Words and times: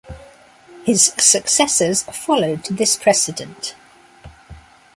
His 0.83 1.13
successors 1.19 2.01
followed 2.01 2.63
this 2.63 2.95
precedent. 2.95 3.75